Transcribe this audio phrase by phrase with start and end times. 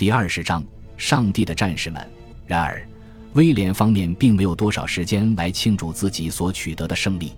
[0.00, 0.64] 第二十章，
[0.96, 2.02] 上帝的战士们。
[2.46, 2.88] 然而，
[3.34, 7.34] 威廉方面并没有多少时间来庆祝自己所取得的胜利。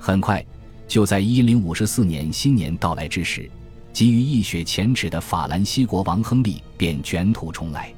[0.00, 0.44] 很快，
[0.88, 3.48] 就在一零五四年新年到来之时，
[3.92, 7.94] 急于一雪前耻的法兰西国王亨利便卷土重来。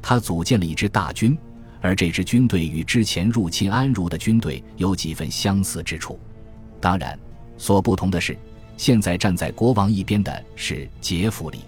[0.00, 1.36] 他组建了一支大军，
[1.80, 6.20] 而这支军队与之前入侵安茹的军队有几分相似之处。
[6.80, 7.18] 当然，
[7.58, 8.38] 所不同的是，
[8.76, 11.58] 现在站在国王一边的是杰弗里。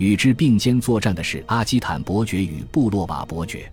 [0.00, 3.70] 与之并肩作战的是阿基坦伯爵与布洛瓦伯爵，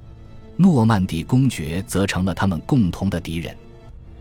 [0.58, 3.56] 诺曼底公爵则成了他们共同的敌人。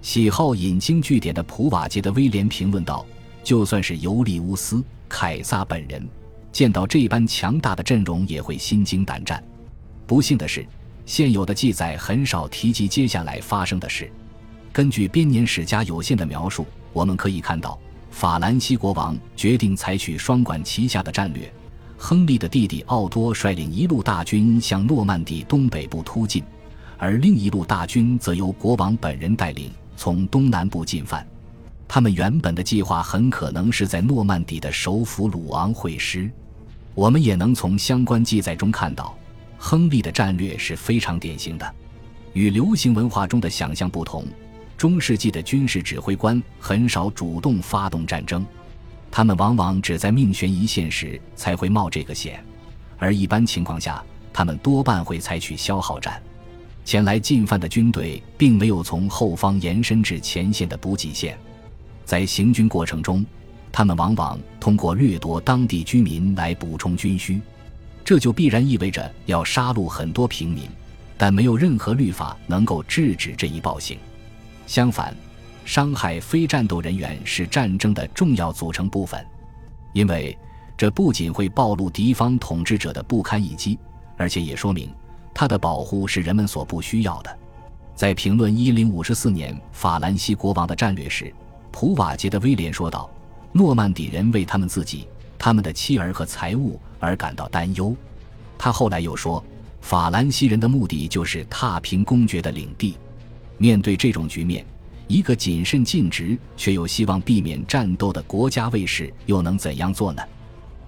[0.03, 3.05] 喜好引经据典的普瓦捷的威廉评论道
[3.43, 4.77] ：“就算是尤利乌斯·
[5.09, 6.09] 凯撒本人，
[6.53, 9.43] 见到这般强大的阵容也会心惊胆战。”
[10.07, 10.65] 不幸的是，
[11.07, 14.09] 现有的记载很少提及接下来发生的事。
[14.73, 17.77] 根据编年史家有限的描述，我们可以看到，
[18.13, 21.53] 法兰西国王决定采取双管齐下的战略。
[21.99, 26.45] 亨利的弟弟奥多率领一路大军向诺曼底东北部突进，
[26.99, 31.27] 而另一路大军则由国王本人带领从东南部进犯。
[31.89, 36.31] 他们原本的计划很可能是在诺曼底的首府鲁昂会师。
[36.95, 39.17] 我们也能从相关记载中看到，
[39.59, 41.75] 亨利的战略是非常典型的。
[42.33, 44.25] 与流行文化中的想象不同，
[44.77, 48.45] 中世纪的军事指挥官很少主动发动战争。
[49.17, 52.45] 他们往往只在命悬一线时才会冒这个险，
[52.99, 56.23] 而一般情况下，他们多半会采取消耗战。
[56.85, 61.39] 前来进犯的军队并没有从后方延伸至前线的补给线，
[62.05, 63.25] 在行军过程中，
[63.73, 67.41] 他们往往通过掠夺当地居民来补充军需，
[68.05, 70.69] 这就必然意味着要杀戮很多平民，
[71.17, 73.97] 但没有任何律法能够制止这一暴行。
[74.67, 75.17] 相反。
[75.67, 79.27] 伤害非战斗人员是战争的重要组成部分，
[79.93, 80.39] 因为
[80.77, 83.77] 这不仅会暴露敌方统治者的不堪一击，
[84.17, 84.89] 而且也说明
[85.35, 87.39] 他的保护是人们所不需要的。
[87.97, 91.35] 在评论一零五四年法兰西国王的战略时，
[91.73, 93.11] 普瓦捷的威廉说道
[93.51, 97.95] ：“诺曼底人为他们自己、他们的妻儿和财物而感到担忧。”
[98.57, 99.43] 他后来又说
[99.83, 102.97] ：“法兰西人的目的就是踏平公爵的领地。”
[103.59, 104.65] 面对这种局面。
[105.09, 110.23] 一个谨慎尽职却又希望避免战斗的国家卫士又能怎样做呢？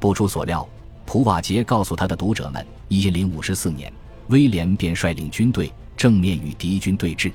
[0.01, 0.69] 不出所料，
[1.07, 3.93] 普瓦捷告诉他的读者们，一零五四年，
[4.27, 7.31] 威廉便率领军队正面与敌军对峙。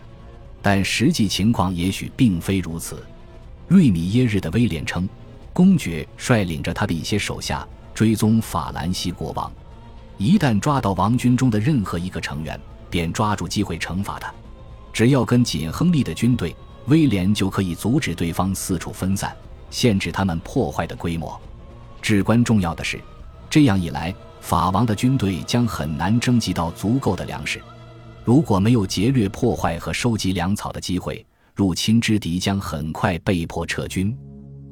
[0.61, 3.01] 但实际情况也许并非如此。
[3.69, 5.07] 瑞米耶日的威廉称，
[5.53, 9.49] 公爵率领着他的一些手下追踪法兰西国王，
[10.17, 14.33] 一旦抓到王军中的任何一个成员，便抓住机会惩罚他。
[14.91, 16.53] 只要跟紧亨利的军队。
[16.87, 19.35] 威廉就可以阻止对方四处分散，
[19.69, 21.39] 限制他们破坏的规模。
[22.01, 22.99] 至关重要的是，
[23.49, 27.61] 这样一来，法王的军队将很难征集到足够的粮食。
[28.25, 34.15] 如果没有劫掠、破坏和收集粮草的机会，入侵之敌将很快被迫撤军。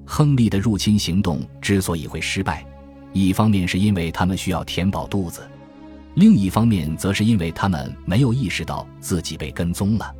[0.05, 2.65] 亨利的入侵行动之所以会失败，
[3.13, 5.41] 一方面是因为他们需要填饱肚子，
[6.15, 10.13] 另一方面则是因为他们没有意识到自己被跟踪了。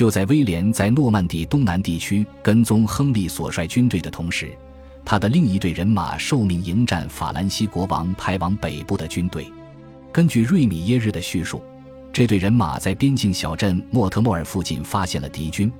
[0.00, 4.50] 就在威廉在诺曼底东南地区跟踪亨利所率军队的同时，
[5.04, 9.46] 他的另一队人马受命迎战法兰西国王派往北部的军队。
[10.10, 11.62] 根据瑞米耶日的叙述，
[12.14, 15.70] 这队人马在边境小镇莫特莫尔附近发现了敌军，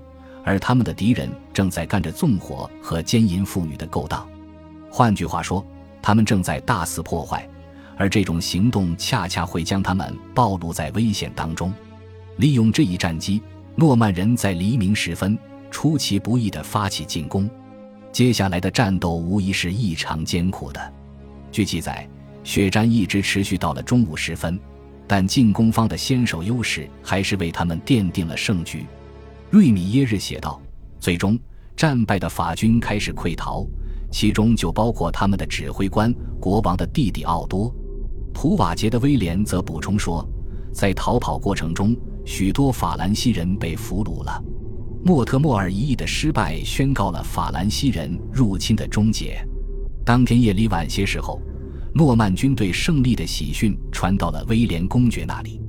[0.44, 4.28] 而他们的敌人正在干着纵火和奸淫妇女的勾当。
[4.90, 5.64] 换句话说，
[6.02, 7.48] 他们正在大肆破坏，
[7.96, 11.72] 而这种行动恰恰会将他们暴露在危险当中。
[12.36, 13.40] 利用这一战机。
[13.80, 15.38] 诺曼人在黎明时分
[15.70, 17.48] 出其不意地发起进攻，
[18.12, 20.92] 接下来的战斗无疑是异常艰苦的。
[21.50, 22.06] 据记载，
[22.44, 24.60] 血战一直持续到了中午时分，
[25.06, 28.84] 但进攻方的先手优势还是为他们奠定了胜局。
[29.48, 30.60] 瑞米耶日写道
[31.00, 31.38] ：“最终，
[31.74, 33.66] 战败的法军开始溃逃，
[34.12, 37.74] 其中就包括他们的指挥官国王的弟弟奥多。”
[38.34, 40.28] 普瓦捷的威廉则补充说，
[40.70, 41.96] 在逃跑过程中。
[42.24, 44.42] 许多法兰西人被俘虏了。
[45.02, 49.42] 莫特莫尔一役的失败宣告了法兰西人入侵的终结。
[50.04, 51.40] 当天夜里晚些时候，
[51.94, 55.60] 诺曼军队胜利的喜讯传到了威廉公爵那里。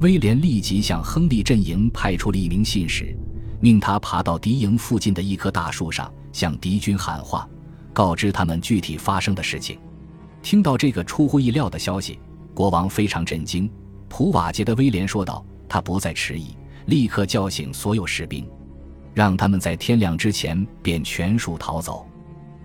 [0.00, 3.14] 威廉立即向亨利阵营派出了一名信使，
[3.60, 7.46] 命他爬到敌营附近的一棵大树上，向敌军喊话，
[7.92, 9.78] 告知他们具体发生的事情。
[10.42, 12.18] 听到这个出乎意料的消息，
[12.54, 13.70] 国王非常震惊。
[14.08, 15.44] 普瓦捷的威廉说道。
[15.70, 16.48] 他不再迟疑，
[16.86, 18.44] 立刻叫醒所有士兵，
[19.14, 22.04] 让他们在天亮之前便全数逃走。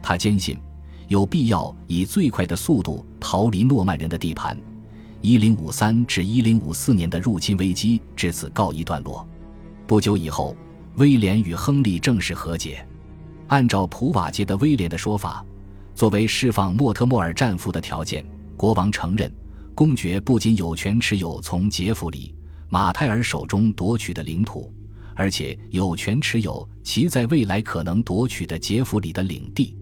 [0.01, 0.57] 他坚信
[1.07, 4.57] 有必要以最快的速度逃离诺曼人的地盘
[5.21, 9.25] ，1053至1054年的入侵危机至此告一段落。
[9.85, 10.55] 不久以后，
[10.95, 12.83] 威廉与亨利正式和解。
[13.47, 15.45] 按照普瓦捷的威廉的说法，
[15.93, 18.25] 作为释放莫特莫尔战俘的条件，
[18.57, 19.31] 国王承认
[19.75, 22.33] 公爵不仅有权持有从杰弗里·
[22.69, 24.73] 马泰尔手中夺取的领土，
[25.15, 29.75] 而且有权持有其在未来可能夺取的杰弗里的领地。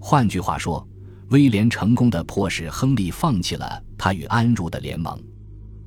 [0.00, 0.86] 换句话说，
[1.28, 5.16] 威廉成功的迫使亨利放弃了他与安茹的联盟。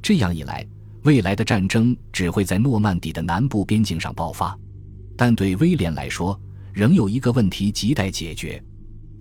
[0.01, 0.65] 这样一来，
[1.03, 4.57] 未来的战争只会在诺曼底的南部边境上爆发。
[5.17, 6.39] 但对威廉来说，
[6.73, 8.63] 仍有一个问题亟待解决，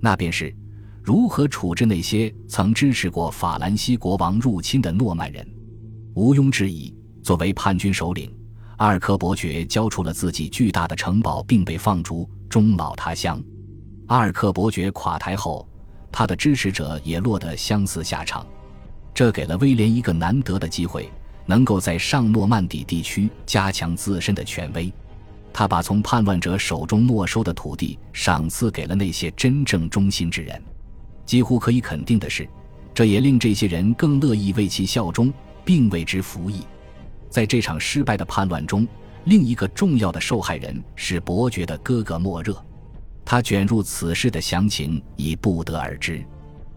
[0.00, 0.55] 那便是
[1.03, 5.47] 如何处置那些曾支持过法兰西国王入侵的诺曼人。
[6.15, 6.94] 毋庸置疑，
[7.25, 8.31] 作为叛军首领，
[8.76, 13.43] 阿尔科伯爵交出了自己巨大的城堡，并被放逐，终老他乡。
[14.09, 15.67] 阿尔克伯爵垮台后，
[16.12, 18.47] 他的支持者也落得相似下场，
[19.15, 21.11] 这给了威廉一个难得的机会，
[21.47, 24.93] 能够在上诺曼底地区加强自身的权威。
[25.50, 30.62] 他把从叛乱者手中没收的土地赏赐给了那些真正忠心之人。
[31.25, 32.47] 几乎可以肯定的是，
[32.93, 35.32] 这也令这些人更乐意为其效忠，
[35.65, 36.61] 并为之服役。
[37.35, 38.87] 在这场失败的叛乱中，
[39.25, 42.57] 另一个重要的受害人是伯爵的哥哥莫热。
[43.25, 46.25] 他卷入此事的详情已不得而知。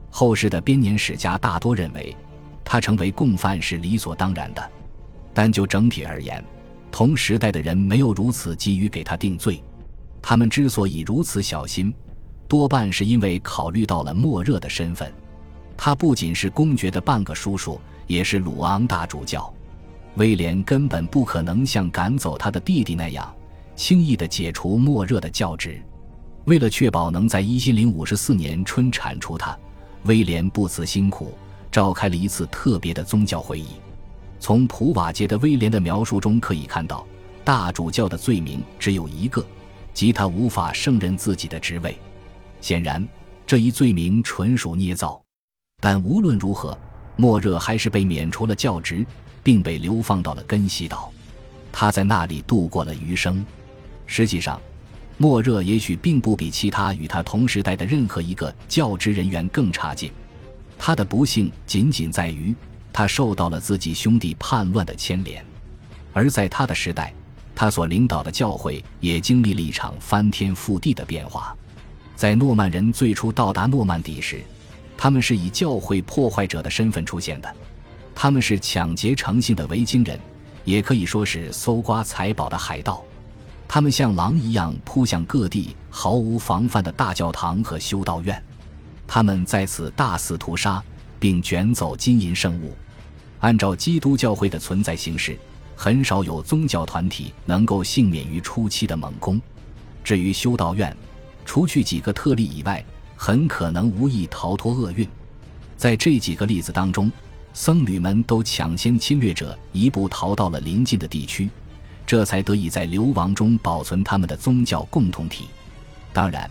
[0.10, 2.18] 后世的编年史家大多认为，
[2.66, 4.72] 他成为共犯是理所当然的。
[5.32, 6.44] 但就整体而言，
[6.92, 9.64] 同时代的人没有如此急于给他定罪，
[10.24, 11.94] 他们之所以如此小心，
[12.48, 15.14] 多半是因为考虑到了莫热的身份。
[15.78, 19.54] 他不仅是公爵的半个叔叔，也是鲁昂大主教。
[20.18, 23.32] 威廉根本不可能像赶走他的弟弟那样，
[23.76, 25.80] 轻易地解除莫热的教职。
[26.46, 29.56] 为了确保能在一千零五十四年春铲除他，
[30.06, 31.38] 威廉不辞辛苦
[31.72, 33.68] 召开了一次特别的宗教会议。
[34.40, 37.06] 从普瓦捷的威廉的描述中可以看到，
[37.44, 39.46] 大主教的罪名只有一个，
[39.94, 41.96] 即他无法胜任自己的职位。
[42.60, 43.08] 显然，
[43.46, 45.22] 这一罪名纯属捏造。
[45.80, 46.76] 但无论如何，
[47.18, 49.06] 莫热还是被免除了教职，
[49.48, 51.10] 并被流放到了根西岛。
[51.72, 53.46] 他在那里度过了余生。
[54.06, 54.60] 实际上，
[55.18, 60.12] 莫热也许并不比其他与他同时代的任何一个教职人员更差劲。
[60.78, 62.54] 他的不幸仅仅在于。
[62.92, 65.46] 他受到了自己兄弟叛乱的牵连，
[66.12, 67.14] 而在他的时代，
[67.56, 71.56] 他所领导的教会也经历了一场翻天覆地的变化。
[72.18, 74.42] 在诺曼人最初到达诺曼底时，
[74.98, 77.56] 他们是以教会破坏者的身份出现的，
[78.20, 80.20] 他们是抢劫成性的维京人，
[80.66, 83.04] 也可以说是搜刮财宝的海盗。
[83.68, 88.44] 他们像狼一样扑向各地毫无防范的大教堂和修道院，
[89.06, 90.84] 他们在此大肆屠杀，
[91.20, 92.76] 并卷走金银圣物。
[93.42, 95.38] 按照基督教会的存在形式，
[95.76, 99.40] 很少有宗教团体能够幸免于初期的猛攻。
[100.04, 100.98] 至于修道院，
[101.46, 102.84] 除去几个特例以外，
[103.16, 105.08] 很可能无意逃脱厄运。
[105.76, 107.12] 在这几个例子当中，
[107.60, 111.50] 僧侣们都抢先侵略者一步逃到了邻近的地区，
[112.06, 115.48] 这才得以在流亡中保存他们的宗教共同体。
[116.14, 116.48] 当然，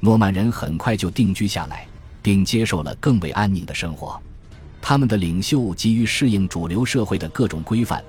[0.00, 1.86] 诺曼人很快就定居下来，
[2.22, 4.18] 并接受了更为安宁的生活。
[4.80, 8.02] 他们的领袖急于适应主流社会的各种规范，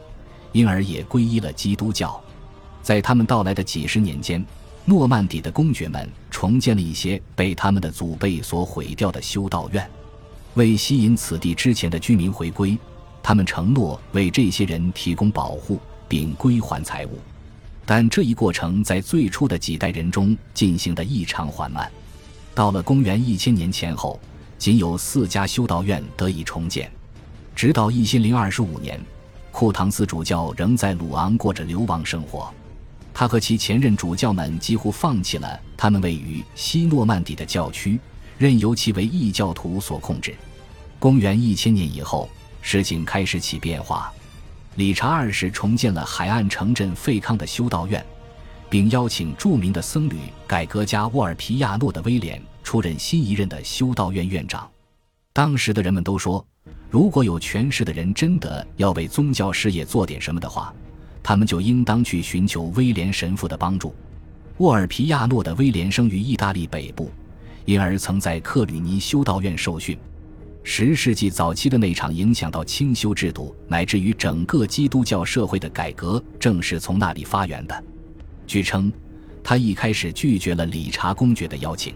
[0.53, 2.17] 因而也皈依了基督教。
[2.81, 4.43] 在他们到来的几十年间，
[4.85, 9.85] 诺曼底的公爵们重建了一些被他们的祖辈所毁掉的修道院，
[10.57, 12.77] 为吸引此地之前的居民回归，
[13.23, 17.17] 他们承诺为这些人提供保护并归还财物。
[17.85, 21.89] 但这一过程在最初的几代人中进行的异常缓慢。
[22.53, 24.19] 到了公元一千年前后。
[24.57, 26.91] 仅有四家修道院得以重建，
[27.55, 28.99] 直到一千零二十五年，
[29.51, 32.51] 库唐斯主教仍在鲁昂过着流亡生活。
[33.13, 37.99] 他和其前任主教们几乎放弃了他们位于西诺曼底的教区，
[38.39, 40.33] 任由其为异教徒所控制。
[40.99, 42.29] 公元一千年以后，
[42.61, 44.11] 事情开始起变化。
[44.75, 48.05] 理查二世重建了海岸城镇费康的修道院，
[48.69, 52.41] 并邀请著名的僧侣改革家沃尔皮亚诺的威廉。
[52.63, 54.69] 出任新一任的修道院院长。
[55.31, 56.45] 当时的人们都说，
[56.89, 60.73] 如果有权势的人真的要为宗教事业做点什么的话，
[61.23, 63.95] 他们就应当去寻求威廉神父的帮助。
[64.57, 67.09] 沃尔皮亚诺的威廉生于意大利北部，
[67.63, 69.97] 因而曾在克吕尼修道院受训。
[70.69, 77.83] 十世纪早期的那场影响到清修制度乃至于整个基督教社会的改革，正是从那里发源的。
[78.45, 78.91] 据称，
[79.41, 81.95] 他一开始拒绝了理查公爵的邀请。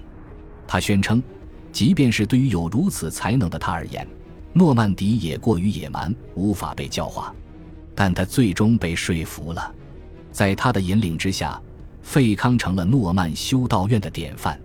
[0.66, 1.22] 他宣称，
[1.74, 4.08] 即便是对于有如此才能的他而言，
[4.54, 7.36] 诺曼底也过于野蛮，无法被教化。
[7.94, 9.70] 但他最终被说服了，
[10.32, 11.62] 在他的引领之下，
[12.02, 14.58] 费康成了诺曼修道院的典范，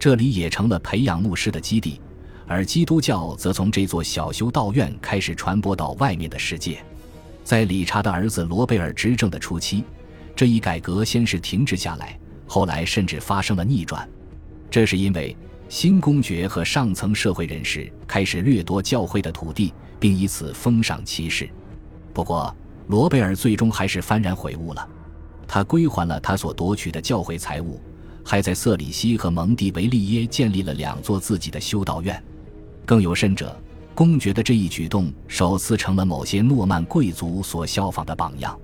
[0.00, 2.00] 这里也成了培养牧师的基地。
[2.48, 6.78] 而基督教则从这座小修道院开始传播到外面的世界。
[7.42, 9.84] 在理查的儿子罗贝尔执政的初期，
[10.34, 14.08] 这一改革先是停滞下来，后来甚至发生了逆转。
[14.70, 15.36] 这是因为
[15.68, 21.48] 新公爵和上层社会人士开始掠夺教会的土地，并以此封赏骑士。
[22.12, 22.54] 不过，
[22.88, 24.88] 罗贝尔最终还是幡然悔悟了，
[25.48, 27.80] 他归还了他所夺取的教会财物，
[28.24, 32.22] 还在瑟里西和蒙蒂维利耶建立了两座自己的修道院。
[32.86, 33.60] 更有甚者，
[33.96, 38.56] 公爵的这一举动首次成了某些诺曼贵族所效仿的榜样。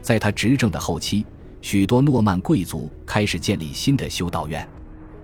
[0.00, 1.26] 在他执政的后期，
[1.60, 4.66] 许多诺曼贵族开始建立新的修道院，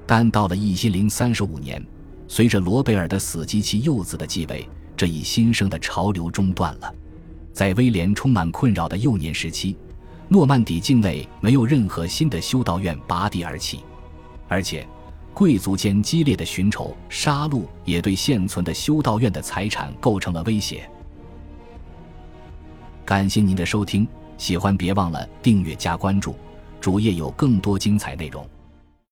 [0.06, 1.82] 但到了一千零三十五年，
[2.28, 6.94] 随着罗贝尔的死及其幼子的继位，这一新生的潮流中断了。
[7.50, 9.74] 在威廉充满困扰的幼年时期，
[10.28, 13.80] 诺曼底境内没有任何新的修道院拔地而起，
[14.48, 14.86] 而且。
[15.34, 20.88] 贵族间激烈的寻仇杀戮也对现存的修道院的财产构成了威胁。
[23.04, 24.06] 感谢您的收听，
[24.38, 26.36] 喜欢别忘了订阅加关注，
[26.80, 28.48] 主页有更多精彩内容。